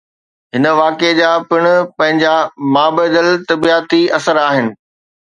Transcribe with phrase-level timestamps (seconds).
[0.55, 1.67] هن واقعي جا پڻ
[1.99, 2.31] پنهنجا
[2.79, 4.73] مابعدالطبعياتي اثر آهن.